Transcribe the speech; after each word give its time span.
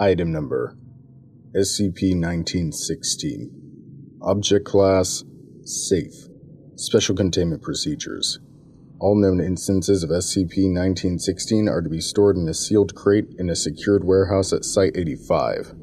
Item 0.00 0.30
Number 0.30 0.76
SCP-1916 1.56 3.50
Object 4.22 4.64
Class 4.64 5.24
Safe 5.64 6.28
Special 6.76 7.16
Containment 7.16 7.62
Procedures 7.62 8.38
All 9.00 9.16
known 9.16 9.40
instances 9.40 10.04
of 10.04 10.10
SCP-1916 10.10 11.68
are 11.68 11.82
to 11.82 11.88
be 11.88 12.00
stored 12.00 12.36
in 12.36 12.46
a 12.48 12.54
sealed 12.54 12.94
crate 12.94 13.26
in 13.40 13.50
a 13.50 13.56
secured 13.56 14.04
warehouse 14.04 14.52
at 14.52 14.64
Site-85. 14.64 15.76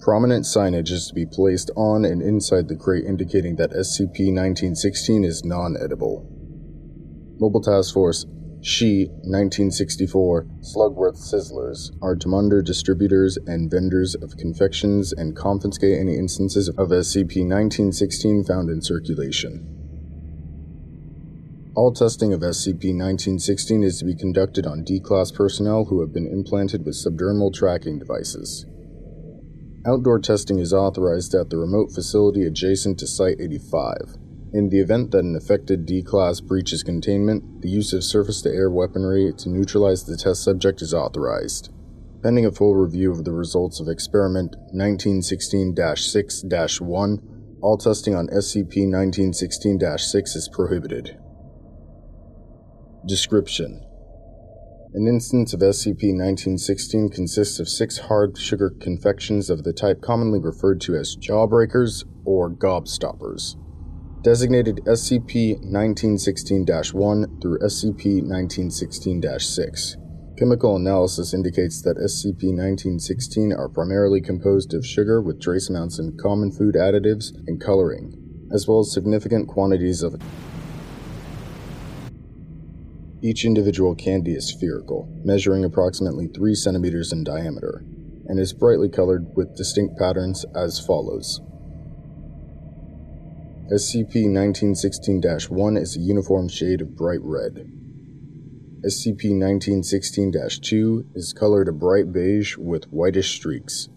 Prominent 0.00 0.44
signage 0.44 0.92
is 0.92 1.08
to 1.08 1.14
be 1.14 1.26
placed 1.26 1.72
on 1.74 2.04
and 2.04 2.22
inside 2.22 2.68
the 2.68 2.76
crate 2.76 3.04
indicating 3.04 3.56
that 3.56 3.72
SCP-1916 3.72 5.26
is 5.26 5.44
non-edible. 5.44 6.24
Mobile 7.40 7.62
Task 7.62 7.94
Force 7.94 8.26
she, 8.64 9.06
1964, 9.24 10.46
Slugworth 10.60 11.18
Sizzlers, 11.18 11.90
are 12.00 12.14
Tumunder 12.14 12.64
distributors 12.64 13.36
and 13.44 13.68
vendors 13.68 14.14
of 14.14 14.36
confections 14.36 15.12
and 15.12 15.36
confiscate 15.36 15.98
any 15.98 16.16
instances 16.16 16.68
of 16.68 16.90
SCP-1916 16.90 18.46
found 18.46 18.70
in 18.70 18.80
circulation. 18.80 19.66
All 21.74 21.92
testing 21.92 22.32
of 22.32 22.42
SCP-1916 22.42 23.82
is 23.82 23.98
to 23.98 24.04
be 24.04 24.14
conducted 24.14 24.64
on 24.64 24.84
D-Class 24.84 25.32
personnel 25.32 25.86
who 25.86 26.00
have 26.00 26.12
been 26.12 26.28
implanted 26.28 26.86
with 26.86 26.94
subdermal 26.94 27.52
tracking 27.52 27.98
devices. 27.98 28.64
Outdoor 29.84 30.20
testing 30.20 30.60
is 30.60 30.72
authorized 30.72 31.34
at 31.34 31.50
the 31.50 31.58
remote 31.58 31.90
facility 31.90 32.44
adjacent 32.44 33.00
to 33.00 33.08
Site-85. 33.08 34.31
In 34.54 34.68
the 34.68 34.80
event 34.80 35.12
that 35.12 35.24
an 35.24 35.34
affected 35.34 35.86
D 35.86 36.02
class 36.02 36.42
breaches 36.42 36.82
containment, 36.82 37.62
the 37.62 37.70
use 37.70 37.94
of 37.94 38.04
surface 38.04 38.42
to 38.42 38.50
air 38.50 38.70
weaponry 38.70 39.32
to 39.38 39.48
neutralize 39.48 40.04
the 40.04 40.14
test 40.14 40.44
subject 40.44 40.82
is 40.82 40.92
authorized. 40.92 41.72
Pending 42.22 42.44
a 42.44 42.52
full 42.52 42.74
review 42.74 43.10
of 43.10 43.24
the 43.24 43.32
results 43.32 43.80
of 43.80 43.88
Experiment 43.88 44.56
1916 44.72 45.74
6 45.96 46.80
1, 46.82 47.58
all 47.62 47.78
testing 47.78 48.14
on 48.14 48.28
SCP 48.28 48.90
1916 48.90 49.80
6 49.96 50.36
is 50.36 50.50
prohibited. 50.50 51.18
Description 53.06 53.82
An 54.92 55.08
instance 55.08 55.54
of 55.54 55.60
SCP 55.60 56.12
1916 56.12 57.08
consists 57.08 57.58
of 57.58 57.70
six 57.70 57.96
hard 57.96 58.36
sugar 58.36 58.68
confections 58.68 59.48
of 59.48 59.64
the 59.64 59.72
type 59.72 60.02
commonly 60.02 60.38
referred 60.38 60.82
to 60.82 60.94
as 60.94 61.16
jawbreakers 61.16 62.04
or 62.26 62.50
gobstoppers 62.50 63.56
designated 64.22 64.76
SCP 64.86 65.54
1916 65.54 66.64
1 66.64 67.40
through 67.40 67.58
SCP 67.58 68.22
1916 68.22 69.20
6. 69.40 69.96
Chemical 70.38 70.76
analysis 70.76 71.34
indicates 71.34 71.82
that 71.82 71.96
SCP 71.96 72.54
1916 72.54 73.52
are 73.52 73.68
primarily 73.68 74.20
composed 74.20 74.74
of 74.74 74.86
sugar 74.86 75.20
with 75.20 75.40
trace 75.40 75.68
amounts 75.68 75.98
in 75.98 76.16
common 76.16 76.52
food 76.52 76.76
additives 76.76 77.32
and 77.48 77.60
coloring, 77.60 78.14
as 78.52 78.68
well 78.68 78.80
as 78.80 78.92
significant 78.92 79.48
quantities 79.48 80.04
of 80.04 80.14
each 83.24 83.44
individual 83.44 83.94
candy 83.94 84.34
is 84.34 84.48
spherical, 84.48 85.08
measuring 85.24 85.64
approximately 85.64 86.28
3 86.28 86.54
centimeters 86.54 87.12
in 87.12 87.24
diameter, 87.24 87.84
and 88.26 88.38
is 88.38 88.52
brightly 88.52 88.88
colored 88.88 89.26
with 89.34 89.56
distinct 89.56 89.98
patterns 89.98 90.44
as 90.54 90.84
follows. 90.84 91.40
SCP-1916-1 93.70 95.80
is 95.80 95.96
a 95.96 96.00
uniform 96.00 96.48
shade 96.48 96.80
of 96.80 96.96
bright 96.96 97.20
red. 97.22 97.70
SCP-1916-2 98.84 101.04
is 101.14 101.32
colored 101.32 101.68
a 101.68 101.72
bright 101.72 102.12
beige 102.12 102.56
with 102.58 102.86
whitish 102.86 103.36
streaks. 103.36 103.88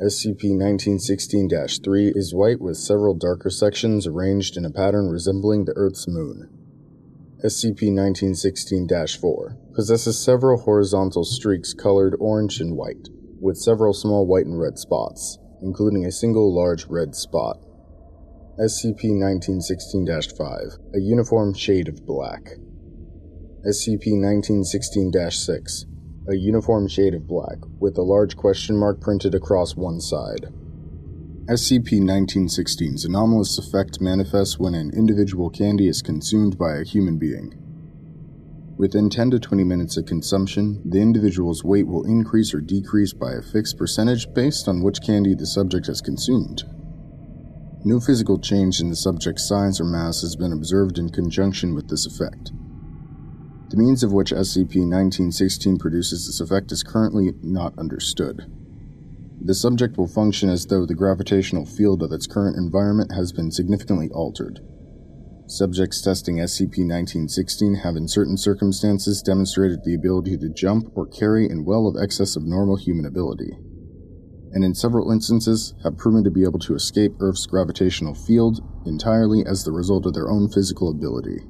SCP-1916-3 0.00 2.16
is 2.16 2.32
white 2.32 2.60
with 2.60 2.76
several 2.76 3.14
darker 3.14 3.50
sections 3.50 4.06
arranged 4.06 4.56
in 4.56 4.64
a 4.64 4.70
pattern 4.70 5.08
resembling 5.08 5.64
the 5.64 5.72
Earth's 5.74 6.06
moon. 6.06 6.48
SCP-1916-4 7.44 9.74
possesses 9.74 10.24
several 10.24 10.60
horizontal 10.60 11.24
streaks 11.24 11.74
colored 11.74 12.14
orange 12.20 12.60
and 12.60 12.76
white, 12.76 13.08
with 13.40 13.58
several 13.58 13.92
small 13.92 14.24
white 14.24 14.46
and 14.46 14.60
red 14.60 14.78
spots, 14.78 15.40
including 15.60 16.06
a 16.06 16.12
single 16.12 16.54
large 16.54 16.86
red 16.86 17.16
spot. 17.16 17.58
SCP-1916-5, 18.60 20.94
a 20.94 21.00
uniform 21.00 21.54
shade 21.54 21.88
of 21.88 22.04
black. 22.04 22.50
SCP-1916-6, 23.66 25.86
a 26.28 26.36
uniform 26.36 26.86
shade 26.86 27.14
of 27.14 27.26
black, 27.26 27.56
with 27.80 27.96
a 27.96 28.02
large 28.02 28.36
question 28.36 28.76
mark 28.76 29.00
printed 29.00 29.34
across 29.34 29.74
one 29.74 30.02
side. 30.02 30.52
SCP-1916's 31.46 33.06
anomalous 33.06 33.58
effect 33.58 34.02
manifests 34.02 34.58
when 34.58 34.74
an 34.74 34.90
individual 34.94 35.48
candy 35.48 35.88
is 35.88 36.02
consumed 36.02 36.58
by 36.58 36.76
a 36.76 36.84
human 36.84 37.18
being. 37.18 37.54
Within 38.76 39.08
10 39.08 39.30
to 39.30 39.40
20 39.40 39.64
minutes 39.64 39.96
of 39.96 40.04
consumption, 40.04 40.82
the 40.84 41.00
individual's 41.00 41.64
weight 41.64 41.86
will 41.86 42.04
increase 42.04 42.52
or 42.52 42.60
decrease 42.60 43.14
by 43.14 43.32
a 43.32 43.40
fixed 43.40 43.78
percentage 43.78 44.30
based 44.34 44.68
on 44.68 44.82
which 44.82 45.00
candy 45.00 45.34
the 45.34 45.46
subject 45.46 45.86
has 45.86 46.02
consumed. 46.02 46.64
No 47.84 47.98
physical 47.98 48.38
change 48.38 48.78
in 48.80 48.90
the 48.90 48.96
subject's 48.96 49.48
size 49.48 49.80
or 49.80 49.84
mass 49.84 50.20
has 50.20 50.36
been 50.36 50.52
observed 50.52 50.98
in 50.98 51.08
conjunction 51.08 51.74
with 51.74 51.88
this 51.88 52.06
effect. 52.06 52.52
The 53.70 53.76
means 53.76 54.04
of 54.04 54.12
which 54.12 54.30
SCP 54.30 54.86
1916 54.86 55.78
produces 55.78 56.26
this 56.26 56.40
effect 56.40 56.70
is 56.70 56.84
currently 56.84 57.32
not 57.42 57.76
understood. 57.76 58.46
The 59.40 59.54
subject 59.54 59.98
will 59.98 60.06
function 60.06 60.48
as 60.48 60.66
though 60.66 60.86
the 60.86 60.94
gravitational 60.94 61.66
field 61.66 62.04
of 62.04 62.12
its 62.12 62.28
current 62.28 62.56
environment 62.56 63.10
has 63.10 63.32
been 63.32 63.50
significantly 63.50 64.10
altered. 64.10 64.60
Subjects 65.48 66.00
testing 66.00 66.36
SCP 66.36 66.86
1916 66.86 67.74
have, 67.76 67.96
in 67.96 68.06
certain 68.06 68.36
circumstances, 68.36 69.22
demonstrated 69.22 69.82
the 69.82 69.94
ability 69.94 70.36
to 70.36 70.48
jump 70.48 70.92
or 70.94 71.04
carry 71.08 71.50
in 71.50 71.64
well 71.64 71.88
of 71.88 71.96
excess 72.00 72.36
of 72.36 72.44
normal 72.44 72.76
human 72.76 73.06
ability 73.06 73.58
and 74.52 74.64
in 74.64 74.74
several 74.74 75.10
instances 75.10 75.74
have 75.82 75.96
proven 75.96 76.22
to 76.24 76.30
be 76.30 76.44
able 76.44 76.58
to 76.60 76.74
escape 76.74 77.12
Earth's 77.20 77.46
gravitational 77.46 78.14
field 78.14 78.60
entirely 78.86 79.44
as 79.46 79.64
the 79.64 79.72
result 79.72 80.06
of 80.06 80.14
their 80.14 80.30
own 80.30 80.48
physical 80.48 80.90
ability. 80.90 81.40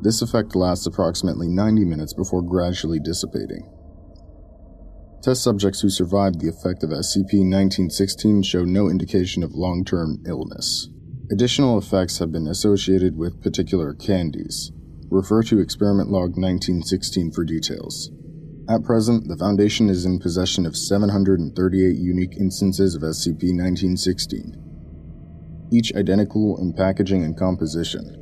This 0.00 0.22
effect 0.22 0.54
lasts 0.54 0.86
approximately 0.86 1.48
90 1.48 1.84
minutes 1.84 2.12
before 2.12 2.42
gradually 2.42 3.00
dissipating. 3.00 3.68
Test 5.22 5.42
subjects 5.42 5.80
who 5.80 5.90
survived 5.90 6.40
the 6.40 6.48
effect 6.48 6.84
of 6.84 6.90
SCP 6.90 7.42
1916 7.42 8.42
show 8.44 8.64
no 8.64 8.88
indication 8.88 9.42
of 9.42 9.54
long 9.54 9.84
term 9.84 10.22
illness. 10.26 10.88
Additional 11.30 11.76
effects 11.76 12.18
have 12.18 12.32
been 12.32 12.46
associated 12.46 13.16
with 13.16 13.42
particular 13.42 13.92
candies. 13.94 14.70
Refer 15.10 15.42
to 15.44 15.58
Experiment 15.58 16.10
Log 16.10 16.36
1916 16.36 17.32
for 17.32 17.44
details. 17.44 18.10
At 18.68 18.84
present, 18.84 19.28
the 19.28 19.36
Foundation 19.36 19.88
is 19.88 20.04
in 20.04 20.18
possession 20.18 20.66
of 20.66 20.76
738 20.76 21.96
unique 21.96 22.36
instances 22.36 22.94
of 22.94 23.00
SCP 23.00 23.56
1916, 23.56 24.58
each 25.72 25.94
identical 25.96 26.58
in 26.60 26.74
packaging 26.74 27.24
and 27.24 27.34
composition. 27.34 28.14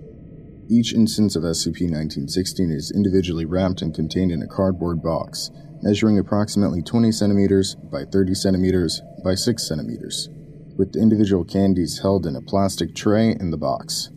Each 0.70 0.94
instance 0.94 1.34
of 1.34 1.42
SCP 1.42 1.90
1916 1.90 2.70
is 2.70 2.92
individually 2.92 3.44
wrapped 3.44 3.82
and 3.82 3.92
contained 3.92 4.30
in 4.30 4.40
a 4.40 4.46
cardboard 4.46 5.02
box, 5.02 5.50
measuring 5.82 6.16
approximately 6.16 6.80
20 6.80 7.10
centimeters 7.10 7.74
by 7.74 8.04
30 8.04 8.34
centimeters 8.34 9.02
by 9.24 9.34
6 9.34 9.68
centimeters, 9.68 10.28
with 10.76 10.92
the 10.92 11.00
individual 11.00 11.44
candies 11.44 11.98
held 12.02 12.24
in 12.24 12.36
a 12.36 12.40
plastic 12.40 12.94
tray 12.94 13.30
in 13.40 13.50
the 13.50 13.58
box. 13.58 14.10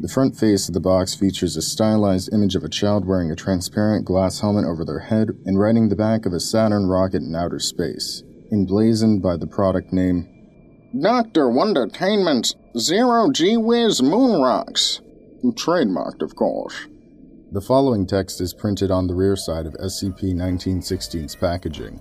The 0.00 0.08
front 0.08 0.36
face 0.36 0.68
of 0.68 0.74
the 0.74 0.80
box 0.80 1.14
features 1.14 1.56
a 1.56 1.62
stylized 1.62 2.32
image 2.32 2.56
of 2.56 2.64
a 2.64 2.68
child 2.68 3.06
wearing 3.06 3.30
a 3.30 3.36
transparent 3.36 4.04
glass 4.04 4.40
helmet 4.40 4.64
over 4.64 4.84
their 4.84 4.98
head 4.98 5.30
and 5.44 5.58
riding 5.58 5.88
the 5.88 5.96
back 5.96 6.26
of 6.26 6.32
a 6.32 6.40
Saturn 6.40 6.86
rocket 6.86 7.22
in 7.22 7.34
outer 7.34 7.60
space, 7.60 8.22
emblazoned 8.52 9.22
by 9.22 9.36
the 9.36 9.46
product 9.46 9.92
name 9.92 10.28
Dr. 11.00 11.48
Wondertainment's 11.48 12.54
Zero 12.78 13.30
G 13.30 13.56
Whiz 13.56 14.02
Moon 14.02 14.40
Rocks. 14.40 15.00
Trademarked, 15.44 16.22
of 16.22 16.34
course. 16.36 16.86
The 17.52 17.60
following 17.60 18.06
text 18.06 18.40
is 18.40 18.54
printed 18.54 18.90
on 18.90 19.06
the 19.06 19.14
rear 19.14 19.36
side 19.36 19.66
of 19.66 19.74
SCP 19.74 20.34
1916's 20.34 21.36
packaging. 21.36 22.00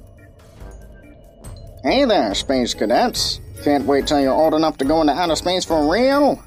Hey 1.83 2.05
there, 2.05 2.33
Space 2.33 2.73
Cadets. 2.73 3.39
Can't 3.63 3.85
wait 3.85 4.07
till 4.07 4.19
you're 4.19 4.33
old 4.33 4.53
enough 4.53 4.77
to 4.77 4.85
go 4.85 5.01
into 5.01 5.13
outer 5.13 5.35
space 5.35 5.65
for 5.65 5.91
real? 5.91 6.41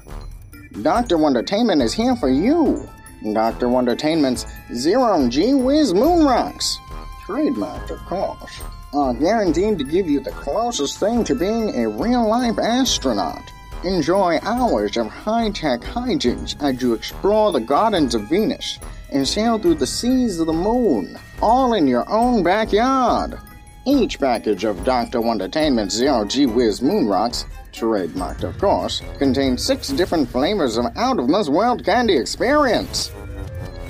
Dr. 0.81 1.17
Wondertainment 1.17 1.81
is 1.81 1.93
here 1.93 2.15
for 2.15 2.29
you. 2.29 2.87
Dr. 3.33 3.67
Wondertainment's 3.67 4.45
Zero 4.73 5.27
G 5.27 5.55
Whiz 5.55 5.91
Moon 5.93 6.23
Rocks. 6.23 6.77
Trademarked, 7.25 7.89
of 7.89 7.99
course. 8.05 8.61
Are 8.93 9.13
guaranteed 9.15 9.79
to 9.79 9.83
give 9.83 10.07
you 10.07 10.19
the 10.19 10.31
closest 10.31 10.99
thing 10.99 11.23
to 11.23 11.33
being 11.33 11.83
a 11.83 11.89
real 11.89 12.27
life 12.29 12.59
astronaut. 12.59 13.51
Enjoy 13.83 14.37
hours 14.43 14.97
of 14.97 15.07
high 15.07 15.49
tech 15.49 15.81
hijinks 15.81 16.55
as 16.61 16.79
you 16.81 16.93
explore 16.93 17.51
the 17.51 17.59
gardens 17.59 18.13
of 18.13 18.29
Venus 18.29 18.77
and 19.11 19.27
sail 19.27 19.57
through 19.57 19.75
the 19.75 19.87
seas 19.87 20.39
of 20.39 20.45
the 20.45 20.53
moon, 20.53 21.17
all 21.41 21.73
in 21.73 21.87
your 21.87 22.07
own 22.07 22.43
backyard. 22.43 23.39
Each 23.85 24.19
package 24.19 24.63
of 24.63 24.83
Dr. 24.83 25.21
Wondertainment's 25.21 25.95
Zero 25.95 26.23
G 26.23 26.45
Whiz 26.45 26.83
Moon 26.83 27.07
Rocks, 27.07 27.45
trademarked 27.79 28.43
of 28.43 28.57
course, 28.57 29.01
contains 29.19 29.63
six 29.63 29.89
different 29.89 30.29
flavors 30.29 30.77
of 30.77 30.85
out 30.95 31.19
of 31.19 31.27
this 31.27 31.49
world 31.49 31.85
candy 31.85 32.17
experience. 32.17 33.11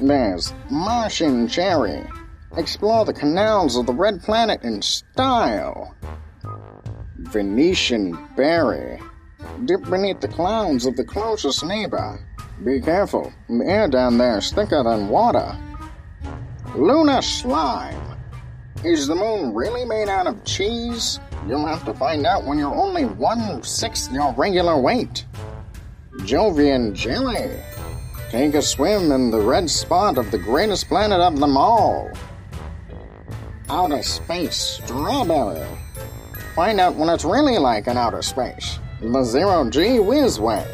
There's 0.02 0.54
Martian 0.70 1.48
Cherry. 1.48 2.04
Explore 2.58 3.06
the 3.06 3.14
canals 3.14 3.78
of 3.78 3.86
the 3.86 3.94
Red 3.94 4.22
Planet 4.22 4.64
in 4.64 4.82
style. 4.82 5.96
Venetian 7.18 8.18
Berry. 8.36 9.00
Dip 9.66 9.84
beneath 9.90 10.22
the 10.22 10.28
clouds 10.28 10.86
of 10.86 10.96
the 10.96 11.04
closest 11.04 11.64
neighbor. 11.64 12.20
Be 12.64 12.82
careful, 12.82 13.32
the 13.48 13.66
air 13.66 13.88
down 13.88 14.18
there 14.18 14.38
is 14.38 14.52
thicker 14.52 14.84
than 14.84 15.10
water. 15.10 15.56
Lunar 16.76 17.22
Slime. 17.22 18.18
Is 18.84 19.08
the 19.08 19.16
moon 19.16 19.54
really 19.54 19.86
made 19.86 20.10
out 20.10 20.28
of 20.28 20.44
cheese? 20.44 21.20
You'll 21.46 21.68
have 21.68 21.86
to 21.86 21.94
find 21.94 22.26
out 22.26 22.46
when 22.46 22.58
you're 22.58 22.74
only 22.74 23.06
one 23.06 23.62
sixth 23.64 24.12
your 24.12 24.34
regular 24.34 24.80
weight. 24.80 25.26
Jovian 26.20 26.94
Jelly. 26.94 27.52
Take 28.30 28.56
a 28.56 28.62
swim 28.62 29.12
in 29.12 29.32
the 29.32 29.40
red 29.40 29.70
spot 29.70 30.18
of 30.18 30.32
the 30.32 30.38
greatest 30.38 30.88
planet 30.88 31.20
of 31.20 31.40
them 31.40 31.56
all. 31.56 32.12
Outer 33.70 34.04
Space 34.04 34.80
Strawberry. 34.84 35.66
Find 36.56 36.80
out 36.80 36.96
what 36.96 37.14
it's 37.14 37.24
really 37.24 37.58
like 37.58 37.88
in 37.88 37.98
outer 37.98 38.22
space. 38.22 38.80
The 39.02 39.24
Zero 39.24 39.70
G 39.70 40.00
Whiz 40.00 40.40
Way. 40.40 40.66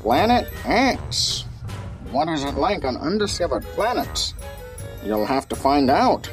Planet 0.00 0.48
X. 0.64 1.44
What 2.10 2.28
is 2.28 2.44
it 2.44 2.54
like 2.54 2.84
on 2.84 2.96
undiscovered 2.96 3.64
planets? 3.74 4.34
You'll 5.04 5.26
have 5.26 5.48
to 5.48 5.56
find 5.56 5.90
out. 5.90 6.28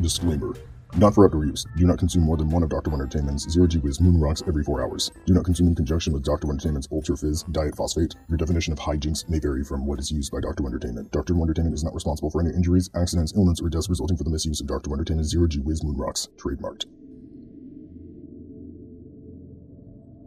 Disclaimer. 0.00 0.54
Not 0.96 1.14
for 1.14 1.24
outdoor 1.24 1.44
use. 1.44 1.64
Do 1.76 1.86
not 1.86 1.98
consume 1.98 2.24
more 2.24 2.36
than 2.36 2.50
one 2.50 2.64
of 2.64 2.68
Dr. 2.68 2.90
Wondertainment's 2.90 3.48
Zero 3.48 3.68
G 3.68 3.78
Whiz 3.78 4.00
Moon 4.00 4.20
Rocks 4.20 4.42
every 4.48 4.64
four 4.64 4.82
hours. 4.82 5.10
Do 5.24 5.32
not 5.32 5.44
consume 5.44 5.68
in 5.68 5.74
conjunction 5.76 6.12
with 6.12 6.24
Dr. 6.24 6.48
Wondertainment's 6.48 6.88
Ultra 6.90 7.16
Fizz 7.16 7.44
Diet 7.52 7.76
Phosphate. 7.76 8.16
Your 8.28 8.36
definition 8.36 8.72
of 8.72 8.80
hijinks 8.80 9.28
may 9.28 9.38
vary 9.38 9.62
from 9.62 9.86
what 9.86 10.00
is 10.00 10.10
used 10.10 10.32
by 10.32 10.40
Dr. 10.40 10.64
Wondertainment. 10.64 11.12
Dr. 11.12 11.34
Wondertainment 11.34 11.74
is 11.74 11.84
not 11.84 11.94
responsible 11.94 12.30
for 12.30 12.40
any 12.40 12.50
injuries, 12.50 12.90
accidents, 12.96 13.32
illness, 13.36 13.60
or 13.62 13.68
deaths 13.68 13.88
resulting 13.88 14.16
from 14.16 14.24
the 14.24 14.30
misuse 14.30 14.60
of 14.60 14.66
Dr. 14.66 14.90
Wondertainment's 14.90 15.30
Zero 15.30 15.46
G 15.46 15.60
Whiz 15.60 15.84
Moon 15.84 15.96
Rocks. 15.96 16.28
Trademarked. 16.36 16.86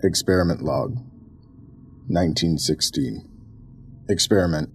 Experiment 0.01 0.61
Log 0.61 0.95
1916 2.07 3.29
Experiment 4.09 4.69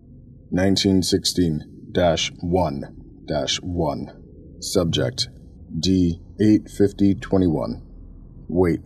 1916 0.51 1.65
1 2.41 2.83
1 3.63 4.23
Subject 4.61 5.29
D 5.77 6.23
85021 6.41 7.83
Weight 8.49 8.81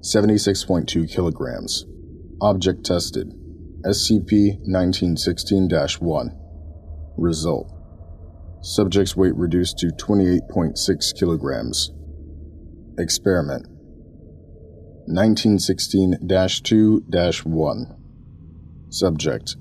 76.2 0.00 1.08
kilograms. 1.08 1.86
Object 2.40 2.84
tested 2.84 3.32
SCP 3.84 4.58
1916 4.66 5.68
1 6.00 6.38
Result 7.16 7.72
Subject's 8.62 9.16
weight 9.16 9.36
reduced 9.36 9.78
to 9.78 9.86
28.6 9.86 11.16
kilograms. 11.16 11.92
Experiment 12.98 13.68
1916 15.06 16.18
2 16.62 17.04
1 17.44 17.96
Subject 18.90 19.56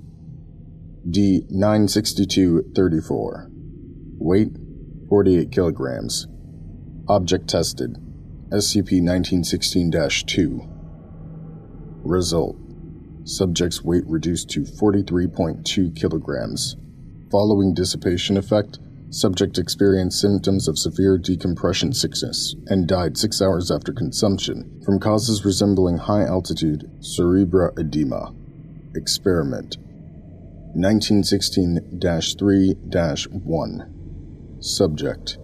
D 1.08 1.46
96234 1.52 3.52
Weight 4.20 4.58
48 5.08 5.52
kilograms 5.52 6.28
Object 7.10 7.48
tested. 7.48 7.94
SCP 8.50 9.02
1916 9.02 9.94
2 10.26 10.68
Result. 12.04 12.58
Subject's 13.24 13.82
weight 13.82 14.04
reduced 14.08 14.50
to 14.50 14.64
43.2 14.64 15.96
kilograms. 15.96 16.76
Following 17.32 17.74
dissipation 17.74 18.36
effect, 18.36 18.80
subject 19.10 19.58
experienced 19.58 20.20
symptoms 20.20 20.68
of 20.68 20.78
severe 20.78 21.18
decompression 21.18 21.94
sickness 21.94 22.56
and 22.68 22.90
died 22.90 23.18
six 23.18 23.42
hours 23.42 23.72
after 23.72 23.94
consumption 23.94 24.82
from 24.84 25.00
causes 25.00 25.46
resembling 25.46 25.98
high 25.98 26.24
altitude 26.24 26.92
cerebral 27.00 27.72
edema. 27.80 28.34
Experiment. 28.96 29.78
1916 30.74 32.02
3 32.38 32.74
1 32.74 34.58
Subject. 34.60 35.38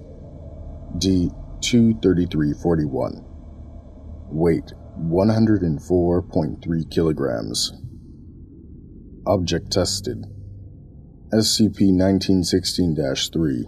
D 0.97 1.31
23341 1.63 3.23
Weight 4.29 4.73
104.3 4.99 6.91
kilograms. 6.91 7.71
Object 9.25 9.71
tested 9.71 10.25
SCP 11.33 11.95
1916 11.95 12.95
3 13.31 13.65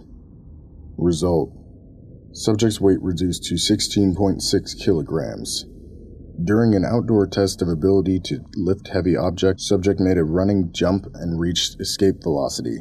Result 0.98 1.52
Subject's 2.32 2.80
weight 2.82 3.00
reduced 3.00 3.44
to 3.44 3.54
16.6 3.54 4.78
kilograms. 4.78 5.64
During 6.44 6.74
an 6.74 6.84
outdoor 6.84 7.26
test 7.26 7.62
of 7.62 7.68
ability 7.68 8.20
to 8.24 8.44
lift 8.56 8.88
heavy 8.88 9.16
objects, 9.16 9.66
subject 9.66 10.00
made 10.00 10.18
a 10.18 10.24
running 10.24 10.70
jump 10.70 11.06
and 11.14 11.40
reached 11.40 11.80
escape 11.80 12.22
velocity. 12.22 12.80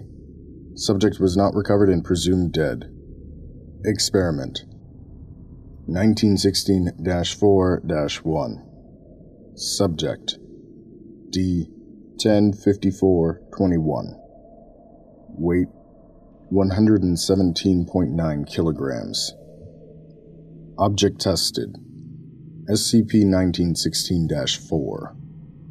Subject 0.75 1.21
was 1.21 1.37
not 1.37 1.55
recovered 1.55 1.89
and 1.89 2.03
presumed 2.03 2.51
dead. 2.51 2.91
Experiment 3.85 4.65
1916 5.87 6.91
4 7.37 7.81
1 8.23 8.65
Subject. 9.55 10.39
D 11.29 11.69
105421 12.17 14.19
Weight 15.37 15.67
117.9 16.51 18.47
kilograms. 18.47 19.35
Object 20.79 21.21
tested. 21.21 21.75
SCP 22.67 23.23
1916 23.23 24.27
4 24.67 25.15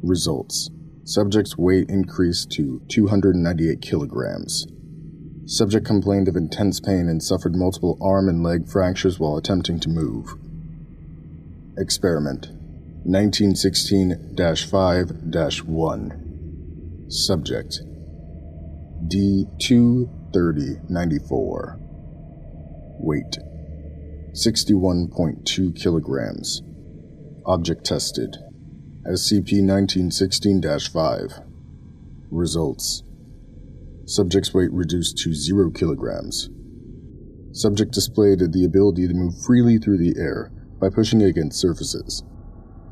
Results. 0.01 0.69
Subject's 1.03 1.57
weight 1.57 1.89
increased 1.89 2.49
to 2.51 2.81
298 2.87 3.81
kilograms. 3.81 4.65
Subject 5.47 5.85
complained 5.85 6.27
of 6.27 6.35
intense 6.35 6.79
pain 6.79 7.07
and 7.07 7.21
suffered 7.21 7.55
multiple 7.55 7.99
arm 8.01 8.27
and 8.27 8.41
leg 8.41 8.67
fractures 8.67 9.19
while 9.19 9.37
attempting 9.37 9.79
to 9.81 9.89
move. 9.89 10.33
Experiment. 11.77 12.47
1916 13.03 14.35
5 14.35 15.11
1 15.61 17.05
Subject. 17.09 17.81
D23094 19.07 21.79
Weight. 22.99 23.37
61.2 24.31 25.75
kilograms. 25.75 26.63
Object 27.45 27.85
tested. 27.85 28.37
SCP 29.05 29.61
1916 29.61 30.63
5 30.91 31.39
Results 32.31 33.03
Subject's 34.05 34.53
weight 34.53 34.71
reduced 34.71 35.17
to 35.17 35.33
0 35.33 35.71
kilograms. 35.71 36.49
Subject 37.53 37.91
displayed 37.91 38.39
the 38.39 38.63
ability 38.63 39.07
to 39.07 39.13
move 39.15 39.33
freely 39.43 39.79
through 39.79 39.97
the 39.97 40.13
air 40.19 40.51
by 40.79 40.89
pushing 40.89 41.23
against 41.23 41.59
surfaces, 41.59 42.23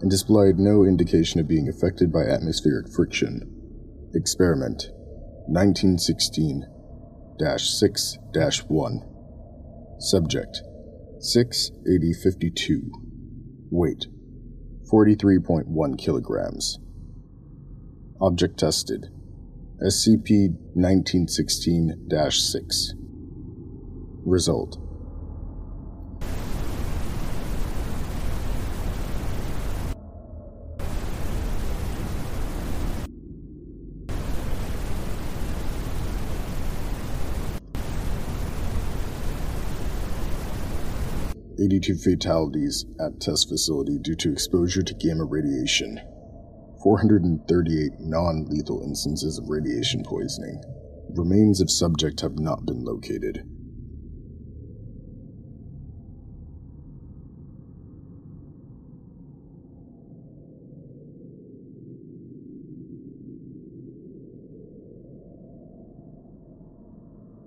and 0.02 0.10
displayed 0.10 0.58
no 0.58 0.84
indication 0.84 1.40
of 1.40 1.48
being 1.48 1.70
affected 1.70 2.12
by 2.12 2.24
atmospheric 2.24 2.90
friction. 2.90 3.42
Experiment 4.16 4.90
1916 5.48 6.66
6 7.58 8.18
1 8.68 9.02
Subject 10.00 10.62
68052 11.20 12.92
Weight 13.70 14.08
43.1 14.92 15.98
kilograms. 16.00 16.80
Object 18.20 18.58
tested 18.58 19.10
SCP 19.84 20.48
1916 20.76 22.08
6. 22.10 22.94
Result 24.26 24.78
Eighty-two 41.60 41.96
fatalities 41.96 42.86
at 43.02 43.20
test 43.20 43.50
facility 43.50 43.98
due 44.00 44.16
to 44.16 44.32
exposure 44.32 44.82
to 44.82 44.94
gamma 44.94 45.26
radiation. 45.26 46.00
438 46.84 47.94
non 48.00 48.46
lethal 48.50 48.84
instances 48.84 49.38
of 49.38 49.50
radiation 49.50 50.04
poisoning. 50.04 50.62
Remains 51.16 51.62
of 51.62 51.72
subject 51.72 52.20
have 52.20 52.38
not 52.40 52.66
been 52.66 52.84
located. 52.84 53.53